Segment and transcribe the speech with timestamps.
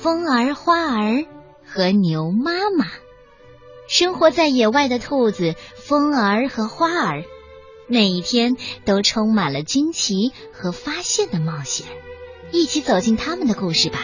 [0.00, 1.26] 风儿、花儿
[1.66, 2.86] 和牛妈妈。
[3.88, 7.24] 生活在野外的兔子风儿和花儿，
[7.88, 11.86] 每一天都充满了惊奇和发现的冒险。
[12.52, 13.98] 一起走进他们的故事吧。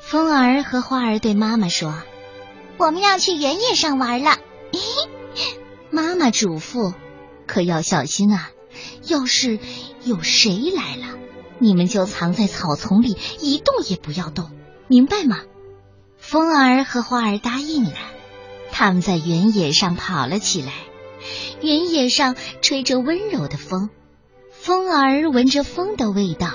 [0.00, 2.02] 风儿和花儿对妈妈说
[2.78, 4.38] ：“我们要去原野上玩了。
[5.90, 6.94] ”妈妈嘱咐
[7.48, 8.50] ：“可要小心啊！
[9.08, 9.58] 要是
[10.04, 11.18] 有谁来了，
[11.62, 14.50] 你们就藏在草丛里，一动也不要动，
[14.88, 15.38] 明白吗？”
[16.18, 17.92] 风儿和花儿答应了。
[18.72, 20.72] 他们在原野上跑了起来。
[21.60, 23.90] 原野上吹着温柔的风，
[24.50, 26.48] 风儿闻着风的味道，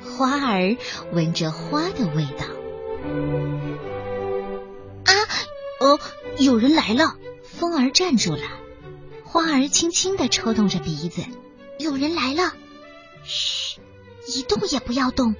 [0.00, 0.76] 花儿
[1.12, 2.46] 闻着花的味道。
[5.06, 5.12] 啊，
[5.80, 5.98] 哦，
[6.38, 7.16] 有人来了！
[7.42, 8.42] 风儿站住了，
[9.24, 11.22] 花儿轻轻的抽动着鼻子。
[11.78, 12.52] 有人来了，
[13.24, 13.80] 嘘，
[14.34, 15.34] 一动也不要动。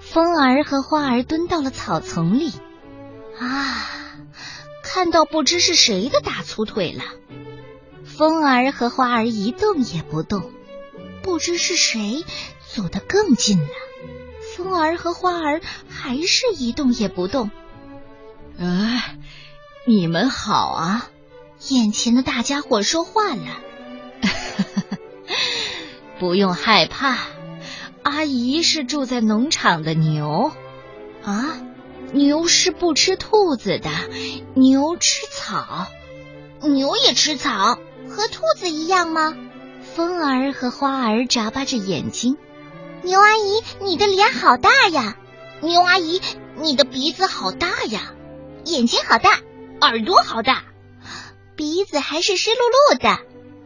[0.00, 2.52] 风儿和花儿蹲到了草丛里。
[3.38, 3.90] 啊，
[4.82, 7.02] 看到不知是谁的大粗腿了。
[8.04, 10.52] 风儿和花儿一动也不动，
[11.22, 12.24] 不知是谁
[12.66, 13.68] 走得更近了。
[14.56, 17.50] 风儿和花儿还是一动也不动。
[18.58, 19.14] 啊，
[19.86, 21.10] 你们好啊！
[21.68, 23.60] 眼前的大家伙说话了。
[26.18, 27.18] 不用害怕，
[28.02, 30.52] 阿姨是住在农场的牛。
[31.22, 31.62] 啊。
[32.10, 33.90] 牛是不吃兔子的，
[34.54, 35.86] 牛吃草，
[36.62, 39.36] 牛也吃草，和兔子一样吗？
[39.82, 42.38] 风儿和花儿眨巴着眼睛。
[43.02, 45.18] 牛阿姨，你的脸好大呀！
[45.60, 46.22] 牛阿姨，
[46.56, 48.14] 你的鼻子好大呀！
[48.64, 49.40] 眼睛好大，
[49.82, 50.62] 耳朵好大，
[51.56, 53.18] 鼻子还是湿漉漉的。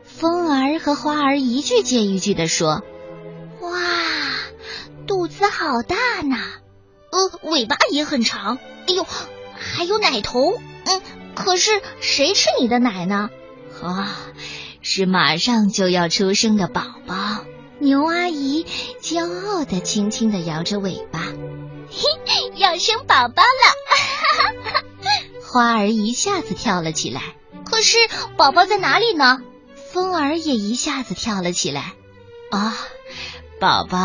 [0.02, 2.82] 风儿和花儿一句接一句的说：“，
[5.52, 6.36] 好大呢！”
[7.12, 8.58] 呃，尾巴也很长，
[8.88, 9.06] 哎呦，
[9.54, 11.02] 还有奶头，嗯，
[11.34, 13.28] 可是谁吃你的奶呢？
[13.82, 14.16] 啊，
[14.80, 17.44] 是马上就要出生的宝宝。
[17.78, 18.64] 牛阿姨
[19.02, 21.20] 骄傲的轻轻的摇着尾巴，
[21.90, 24.82] 嘿，要生宝宝了！
[25.44, 27.98] 花儿一下子跳了起来，可是
[28.36, 29.42] 宝宝在哪里呢？
[29.92, 31.92] 风儿也一下子跳了起来，
[32.50, 32.78] 啊，
[33.62, 33.98] 宝宝，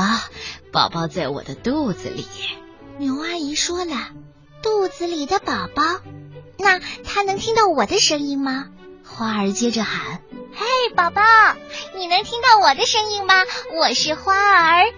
[0.71, 2.27] 宝宝在我的肚子里。
[2.99, 3.95] 牛阿姨说了
[4.61, 5.81] ：“肚子里的宝宝，
[6.59, 8.67] 那他能听到我的声音吗？”
[9.03, 10.21] 花儿接着喊
[10.53, 11.23] ：“嘿，宝宝，
[11.95, 13.33] 你能听到我的声音吗？
[13.73, 14.93] 我是花儿。”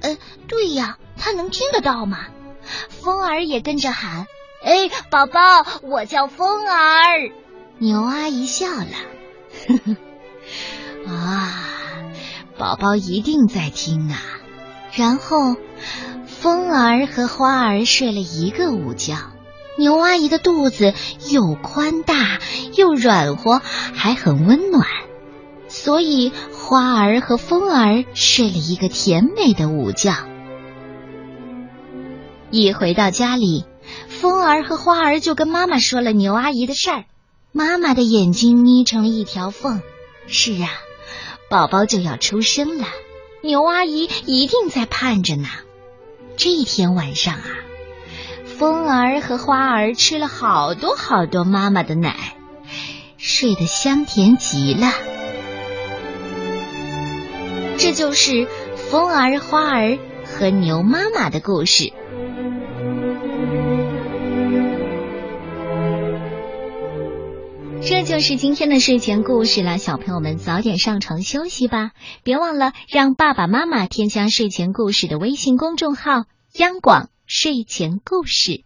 [0.00, 2.26] 呃，对呀，他能听得到吗？
[2.88, 4.28] 风儿也跟着喊
[4.62, 7.32] ：“哎，宝宝，我叫风儿。”
[7.78, 8.86] 牛阿姨笑了
[9.66, 9.96] ：“呵呵，啊，
[12.64, 14.16] 宝宝一定在听啊。”
[14.96, 15.56] 然后。
[16.26, 19.16] 风儿和花儿睡了一个午觉，
[19.78, 20.92] 牛阿姨的肚子
[21.30, 22.38] 又宽大
[22.76, 23.62] 又软和，
[23.94, 24.86] 还很温暖，
[25.68, 30.12] 所以花儿和风儿睡了一个甜美的午觉。
[32.50, 33.64] 一回到家里，
[34.08, 37.04] 风儿和花儿就跟妈妈说了牛阿姨的事儿，
[37.52, 39.80] 妈妈的眼睛眯成了一条缝。
[40.26, 40.68] 是啊，
[41.54, 42.86] 宝宝就要出生了，
[43.40, 45.46] 牛阿姨一定在盼着呢。
[46.36, 47.46] 这一天晚上啊，
[48.44, 52.36] 风儿和花儿吃了好多好多妈妈的奶，
[53.18, 54.92] 睡得香甜极了。
[57.78, 58.48] 这就是
[58.90, 61.92] 风儿、花儿和牛妈妈的故事。
[67.86, 71.90] 这就是今天的睡前故事了，小朋友们早点上床休息吧，
[72.22, 76.24] 别忘了让爸爸妈妈添加睡前故事的微信公众号
[76.56, 78.64] “央广睡前故事”。